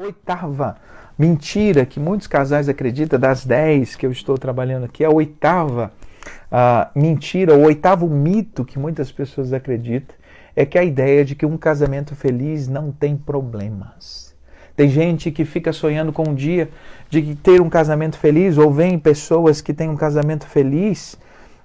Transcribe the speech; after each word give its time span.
oitava 0.00 0.76
mentira 1.18 1.84
que 1.84 2.00
muitos 2.00 2.26
casais 2.26 2.68
acreditam, 2.68 3.18
das 3.18 3.44
dez 3.44 3.94
que 3.94 4.06
eu 4.06 4.10
estou 4.10 4.38
trabalhando 4.38 4.84
aqui, 4.84 5.04
a 5.04 5.10
oitava 5.10 5.92
uh, 6.50 6.98
mentira, 6.98 7.54
o 7.54 7.62
oitavo 7.64 8.08
mito 8.08 8.64
que 8.64 8.78
muitas 8.78 9.12
pessoas 9.12 9.52
acreditam 9.52 10.16
é 10.56 10.64
que 10.64 10.78
a 10.78 10.84
ideia 10.84 11.24
de 11.24 11.34
que 11.34 11.44
um 11.44 11.58
casamento 11.58 12.14
feliz 12.14 12.66
não 12.66 12.90
tem 12.90 13.14
problemas. 13.16 14.34
Tem 14.74 14.88
gente 14.88 15.30
que 15.30 15.44
fica 15.44 15.72
sonhando 15.72 16.12
com 16.12 16.30
um 16.30 16.34
dia 16.34 16.70
de 17.10 17.34
ter 17.34 17.60
um 17.60 17.68
casamento 17.68 18.18
feliz, 18.18 18.56
ou 18.56 18.72
vem 18.72 18.98
pessoas 18.98 19.60
que 19.60 19.74
têm 19.74 19.90
um 19.90 19.96
casamento 19.96 20.46
feliz 20.46 21.18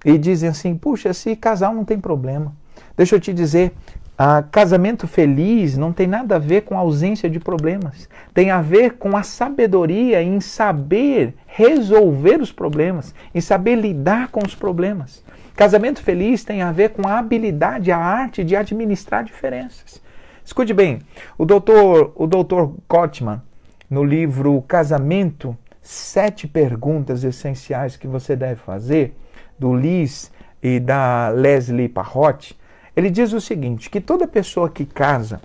e 0.04 0.18
dizem 0.18 0.50
assim: 0.50 0.76
puxa, 0.76 1.10
esse 1.10 1.36
casal 1.36 1.74
não 1.74 1.86
tem 1.86 1.98
problema. 1.98 2.54
Deixa 2.98 3.16
eu 3.16 3.20
te 3.20 3.34
dizer, 3.34 3.72
ah, 4.18 4.44
casamento 4.50 5.08
feliz 5.08 5.76
não 5.78 5.92
tem 5.92 6.08
nada 6.08 6.38
a 6.38 6.40
ver 6.40 6.62
com 6.62 6.78
a 6.78 6.80
ausência 6.80 7.30
de 7.30 7.40
problemas. 7.40 8.08
Tem 8.34 8.50
a 8.50 8.62
ver 8.62 8.94
com 8.94 9.18
a 9.18 9.24
sabedoria 9.24 10.24
em 10.24 10.40
saber 10.40 11.36
resolver 11.46 12.42
os 12.42 12.52
problemas, 12.52 13.14
em 13.34 13.42
saber 13.42 13.76
lidar 13.76 14.30
com 14.30 14.40
os 14.46 14.56
problemas. 14.56 15.24
Casamento 15.54 16.02
feliz 16.02 16.44
tem 16.44 16.62
a 16.62 16.72
ver 16.72 16.90
com 16.90 17.08
a 17.08 17.20
habilidade, 17.20 17.92
a 17.92 17.98
arte 17.98 18.44
de 18.44 18.56
administrar 18.56 19.24
diferenças. 19.24 20.02
Escute 20.44 20.74
bem, 20.74 21.00
o 21.38 21.46
doutor, 21.46 22.14
o 22.16 22.28
doutor 22.28 22.74
Gottman, 22.88 23.42
no 23.90 24.04
livro 24.04 24.62
Casamento, 24.62 25.58
Sete 25.82 26.48
Perguntas 26.48 27.24
Essenciais 27.24 27.98
que 27.98 28.08
você 28.08 28.36
deve 28.36 28.56
fazer, 28.56 29.16
do 29.58 29.74
Liz 29.76 30.32
e 30.62 30.80
da 30.80 31.30
Leslie 31.30 31.90
Parrott, 31.90 32.58
ele 32.96 33.10
diz 33.10 33.34
o 33.34 33.42
seguinte: 33.42 33.90
que 33.90 34.00
toda 34.00 34.28
pessoa 34.28 34.70
que 34.70 34.86
casa, 34.86 35.42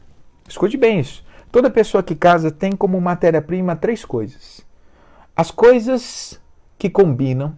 escute 0.49 0.77
bem 0.77 1.01
isso, 1.01 1.25
toda 1.51 1.71
pessoa 1.71 2.03
que 2.03 2.15
casa 2.15 2.51
tem 2.51 2.73
como 2.73 3.01
matéria-prima 3.01 3.75
três 3.77 4.05
coisas: 4.05 4.65
as 5.37 5.51
coisas 5.51 6.41
que 6.79 6.89
combinam, 6.89 7.55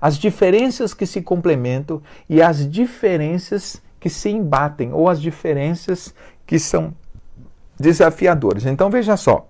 as 0.00 0.16
diferenças 0.16 0.94
que 0.94 1.06
se 1.06 1.20
complementam 1.20 2.02
e 2.28 2.40
as 2.40 2.70
diferenças 2.70 3.82
que 3.98 4.08
se 4.08 4.30
embatem 4.30 4.92
ou 4.92 5.08
as 5.08 5.20
diferenças 5.20 6.14
que 6.46 6.58
são 6.58 6.94
desafiadoras. 7.78 8.64
Então 8.64 8.90
veja 8.90 9.16
só, 9.16 9.46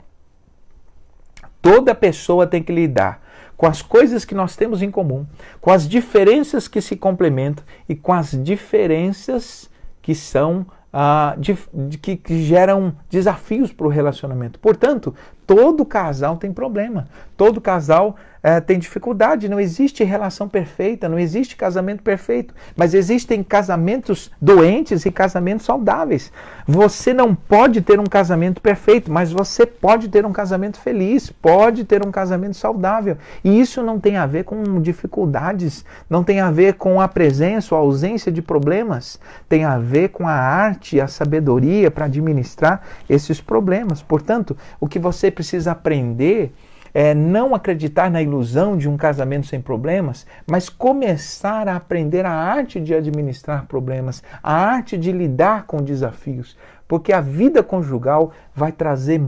toda 1.61 1.95
pessoa 1.95 2.47
tem 2.47 2.63
que 2.63 2.73
lidar 2.73 3.28
com 3.59 3.67
as 3.67 3.83
coisas 3.83 4.25
que 4.25 4.37
nós 4.37 4.55
temos 4.55 4.81
em 4.81 4.91
comum, 4.91 5.27
com 5.61 5.73
as 5.73 5.87
diferenças 5.87 6.69
que 6.69 6.81
se 6.81 6.95
complementam 6.95 7.65
e 7.89 7.95
com 7.97 8.13
as 8.13 8.31
diferenças 8.31 9.69
que 10.01 10.15
são 10.15 10.65
ah, 10.93 11.35
de, 11.37 11.59
de, 11.75 11.99
que, 11.99 12.17
que 12.17 12.43
geram 12.45 12.95
desafios 13.11 13.73
para 13.73 13.87
o 13.89 13.91
relacionamento. 13.91 14.61
Portanto, 14.61 15.13
todo 15.49 15.83
casal 15.83 16.37
tem 16.37 16.53
problema, 16.53 17.09
todo 17.35 17.59
casal 17.59 18.17
é, 18.43 18.61
tem 18.61 18.79
dificuldade, 18.79 19.49
não 19.49 19.59
existe 19.59 20.05
relação 20.05 20.49
perfeita, 20.49 21.09
não 21.09 21.19
existe 21.19 21.57
casamento 21.57 22.03
perfeito, 22.03 22.55
mas 22.77 22.95
existem 22.95 23.43
casamentos 23.43 24.31
doentes 24.41 25.05
e 25.05 25.11
casamentos 25.11 25.67
saudáveis. 25.67 26.33
Você 26.67 27.13
não 27.13 27.35
pode 27.35 27.81
ter 27.81 27.99
um 27.99 28.05
casamento 28.05 28.61
perfeito, 28.61 29.11
mas 29.11 29.33
você 29.33 29.67
pode 29.67 30.09
ter 30.09 30.25
um 30.25 30.33
casamento 30.33 30.79
feliz, 30.79 31.31
pode 31.31 31.85
ter 31.85 32.07
um 32.07 32.11
casamento 32.11 32.57
saudável. 32.57 33.17
E 33.43 33.61
isso 33.61 33.83
não 33.83 33.99
tem 33.99 34.17
a 34.17 34.27
ver 34.27 34.45
com 34.45 34.81
dificuldades, 34.81 35.85
não 36.09 36.23
tem 36.23 36.41
a 36.41 36.51
ver 36.51 36.75
com 36.75 37.01
a 37.01 37.09
presença 37.09 37.75
ou 37.75 37.81
ausência 37.81 38.31
de 38.31 38.43
problemas, 38.43 39.19
tem 39.49 39.65
a 39.65 39.79
ver 39.79 40.11
com 40.11 40.29
a 40.29 40.33
arte, 40.33 41.01
a 41.01 41.09
sabedoria 41.09 41.91
para 41.91 42.05
administrar 42.05 42.83
esses 43.09 43.41
problemas. 43.41 44.03
Portanto, 44.03 44.57
o 44.79 44.87
que 44.87 44.99
você 44.99 45.31
precisa 45.39 45.71
aprender 45.71 46.53
é, 46.93 47.15
não 47.15 47.55
acreditar 47.55 48.11
na 48.11 48.21
ilusão 48.21 48.77
de 48.77 48.89
um 48.89 48.97
casamento 48.97 49.47
sem 49.47 49.61
problemas, 49.61 50.27
mas 50.51 50.69
começar 50.69 51.69
a 51.69 51.77
aprender 51.77 52.25
a 52.27 52.33
arte 52.33 52.81
de 52.81 52.93
administrar 52.93 53.67
problemas, 53.67 54.21
a 54.43 54.53
arte 54.53 54.99
de 54.99 55.13
lidar 55.13 55.65
com 55.65 55.79
desafios, 55.79 56.57
porque 56.89 57.13
a 57.13 57.21
vida 57.21 57.63
conjugal 57.63 58.33
vai 58.53 58.73
trazer 58.73 59.21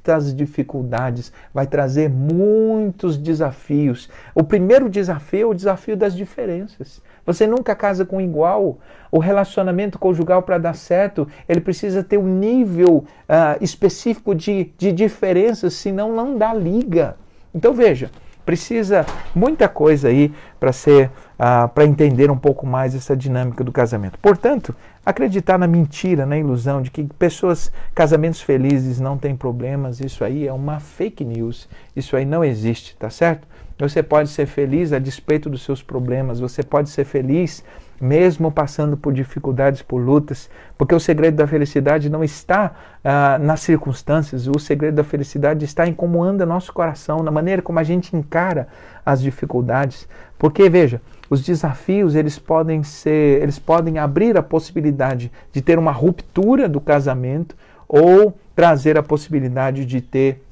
muitas 0.00 0.34
dificuldades, 0.34 1.30
vai 1.52 1.66
trazer 1.66 2.08
muitos 2.08 3.18
desafios. 3.18 4.08
O 4.34 4.42
primeiro 4.42 4.88
desafio 4.88 5.42
é 5.42 5.46
o 5.46 5.54
desafio 5.54 5.96
das 5.96 6.16
diferenças. 6.16 7.02
Você 7.26 7.46
nunca 7.46 7.74
casa 7.74 8.04
com 8.04 8.18
igual. 8.20 8.78
O 9.12 9.18
relacionamento 9.18 9.98
conjugal, 9.98 10.42
para 10.42 10.56
dar 10.56 10.74
certo, 10.74 11.28
ele 11.46 11.60
precisa 11.60 12.02
ter 12.02 12.16
um 12.16 12.26
nível 12.26 12.96
uh, 12.96 13.62
específico 13.62 14.34
de, 14.34 14.72
de 14.78 14.90
diferenças, 14.90 15.74
senão 15.74 16.14
não 16.14 16.38
dá 16.38 16.54
liga. 16.54 17.16
Então 17.54 17.74
veja, 17.74 18.10
precisa 18.44 19.06
muita 19.34 19.68
coisa 19.68 20.08
aí 20.08 20.32
para 20.58 20.72
ser 20.72 21.10
uh, 21.38 21.68
para 21.68 21.84
entender 21.84 22.30
um 22.30 22.36
pouco 22.36 22.66
mais 22.66 22.94
essa 22.94 23.16
dinâmica 23.16 23.64
do 23.64 23.72
casamento. 23.72 24.18
Portanto, 24.18 24.74
acreditar 25.04 25.58
na 25.58 25.66
mentira, 25.66 26.26
na 26.26 26.38
ilusão 26.38 26.82
de 26.82 26.90
que 26.90 27.04
pessoas, 27.18 27.72
casamentos 27.94 28.40
felizes 28.40 29.00
não 29.00 29.16
têm 29.16 29.34
problemas, 29.36 30.00
isso 30.00 30.24
aí 30.24 30.46
é 30.46 30.52
uma 30.52 30.80
fake 30.80 31.24
news. 31.24 31.68
Isso 31.94 32.16
aí 32.16 32.24
não 32.24 32.44
existe, 32.44 32.96
tá 32.96 33.10
certo? 33.10 33.46
Você 33.78 34.02
pode 34.02 34.28
ser 34.28 34.46
feliz 34.46 34.92
a 34.92 34.98
despeito 34.98 35.48
dos 35.48 35.62
seus 35.62 35.82
problemas, 35.82 36.38
você 36.38 36.62
pode 36.62 36.90
ser 36.90 37.04
feliz 37.04 37.64
mesmo 38.00 38.50
passando 38.50 38.96
por 38.96 39.12
dificuldades, 39.12 39.82
por 39.82 39.98
lutas, 39.98 40.48
porque 40.78 40.94
o 40.94 41.00
segredo 41.00 41.36
da 41.36 41.46
felicidade 41.46 42.08
não 42.08 42.24
está 42.24 42.72
ah, 43.04 43.38
nas 43.38 43.60
circunstâncias, 43.60 44.46
o 44.46 44.58
segredo 44.58 44.94
da 44.94 45.04
felicidade 45.04 45.64
está 45.64 45.86
em 45.86 45.92
como 45.92 46.22
anda 46.22 46.46
nosso 46.46 46.72
coração, 46.72 47.22
na 47.22 47.30
maneira 47.30 47.60
como 47.60 47.78
a 47.78 47.82
gente 47.82 48.16
encara 48.16 48.68
as 49.04 49.20
dificuldades. 49.20 50.08
Porque, 50.38 50.70
veja, 50.70 51.02
os 51.28 51.42
desafios 51.42 52.14
eles 52.14 52.38
podem 52.38 52.82
ser, 52.82 53.42
eles 53.42 53.58
podem 53.58 53.98
abrir 53.98 54.36
a 54.38 54.42
possibilidade 54.42 55.30
de 55.52 55.60
ter 55.60 55.78
uma 55.78 55.92
ruptura 55.92 56.66
do 56.68 56.80
casamento 56.80 57.54
ou 57.86 58.34
trazer 58.56 58.96
a 58.96 59.02
possibilidade 59.02 59.84
de 59.84 60.00
ter 60.00 60.42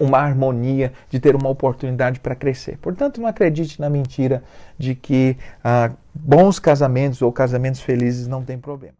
uma 0.00 0.18
harmonia, 0.18 0.92
de 1.10 1.18
ter 1.18 1.34
uma 1.34 1.48
oportunidade 1.48 2.20
para 2.20 2.34
crescer. 2.34 2.78
Portanto, 2.78 3.20
não 3.20 3.28
acredite 3.28 3.80
na 3.80 3.90
mentira 3.90 4.42
de 4.78 4.94
que 4.94 5.36
uh, 5.64 5.94
bons 6.14 6.58
casamentos 6.58 7.22
ou 7.22 7.32
casamentos 7.32 7.80
felizes 7.80 8.26
não 8.26 8.42
têm 8.44 8.58
problema. 8.58 8.94